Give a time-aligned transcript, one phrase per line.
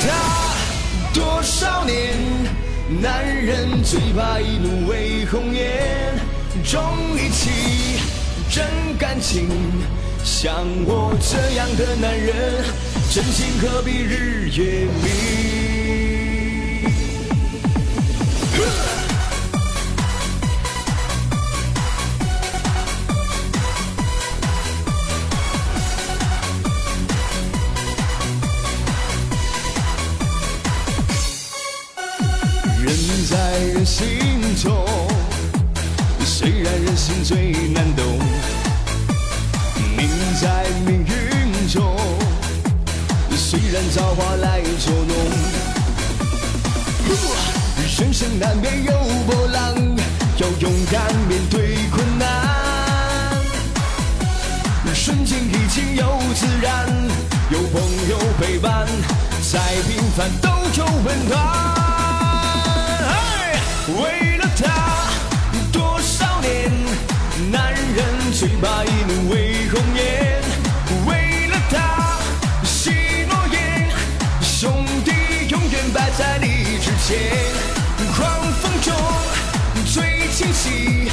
[0.00, 0.54] 他
[1.12, 2.16] 多少年，
[3.00, 6.16] 男人最怕一怒为红颜。
[6.64, 6.80] 重
[7.16, 8.00] 义气，
[8.50, 8.66] 真
[8.98, 9.48] 感情，
[10.24, 12.64] 像我这样的男人，
[13.10, 15.47] 真心何必日月明？
[32.88, 34.06] 人在人心
[34.62, 34.86] 中，
[36.24, 38.18] 虽然人心最难懂，
[39.96, 40.08] 命
[40.40, 41.96] 在命运中，
[43.36, 45.14] 虽然造化来捉弄。
[47.98, 48.56] 人生难。
[48.56, 48.92] 免有
[49.26, 49.74] 波浪，
[50.38, 52.26] 要勇敢面对困难。
[54.94, 56.86] 顺境已经又自然，
[57.50, 58.86] 有朋友陪伴，
[59.52, 59.58] 再
[59.88, 61.97] 平凡都有温暖。
[63.96, 65.08] 为了他，
[65.72, 66.70] 多少年，
[67.50, 70.42] 男人最怕一怒为红颜。
[71.06, 72.20] 为了他，
[72.64, 73.88] 许诺言，
[74.42, 75.10] 兄弟
[75.48, 77.16] 永远摆在你之前。
[78.14, 78.94] 狂风中
[79.86, 81.10] 最清晰，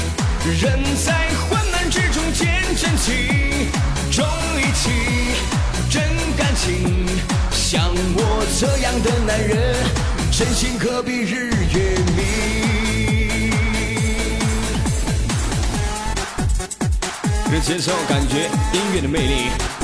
[0.60, 3.70] 人在患难之中见真情，
[4.12, 4.26] 重
[4.60, 4.90] 义气，
[5.90, 6.04] 真
[6.36, 7.08] 感情。
[7.52, 9.76] 像我这样的男人，
[10.32, 12.65] 真心何必日月明？
[17.56, 19.75] 这节奏感觉音乐的魅力。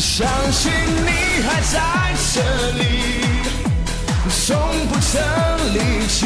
[0.00, 1.10] 相信你
[1.42, 1.78] 还在
[2.32, 2.40] 这
[2.70, 2.82] 里，
[4.46, 4.56] 从
[4.88, 5.20] 不曾
[5.74, 5.76] 离
[6.08, 6.18] 去。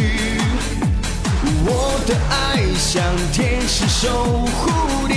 [1.67, 1.69] 我
[2.07, 2.33] 的爱
[2.79, 3.03] 像
[3.33, 5.13] 天使守护你。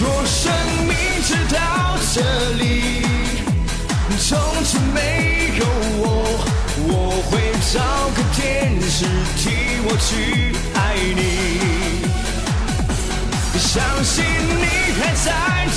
[0.00, 0.52] 若生
[0.88, 0.92] 命
[1.24, 1.56] 直到
[2.12, 2.20] 这
[2.58, 2.62] 里，
[4.18, 4.98] 从此没
[5.60, 5.64] 有
[6.02, 6.04] 我，
[6.88, 6.92] 我
[7.30, 7.32] 会
[7.72, 7.78] 找
[8.16, 8.38] 个天
[8.82, 9.06] 使
[9.36, 9.40] 替
[9.84, 10.10] 我去
[10.74, 10.78] 爱
[11.14, 11.18] 你。
[13.58, 15.30] 相信你你还在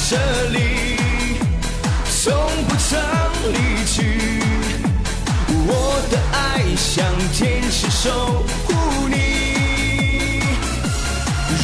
[0.09, 0.15] 这
[0.49, 0.57] 里，
[2.09, 2.33] 从
[2.67, 2.89] 不曾
[3.51, 3.95] 离去。
[5.67, 9.13] 我的爱像天使守护你。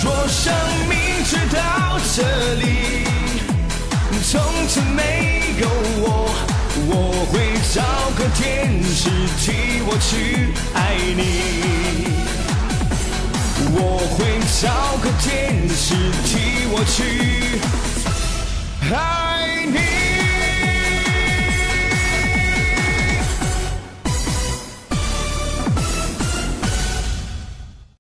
[0.04, 0.54] 若生
[0.90, 0.94] 命
[1.26, 2.24] 直到这
[2.56, 2.64] 里，
[4.30, 5.68] 从此没有
[6.02, 6.30] 我，
[6.88, 6.92] 我
[7.32, 7.34] 会
[7.74, 7.82] 找
[8.18, 10.78] 个天使替我去爱
[11.16, 11.20] 你。
[13.72, 14.18] 我会
[14.62, 15.96] 找个天使
[16.26, 17.29] 替我去
[18.92, 19.29] 爱你。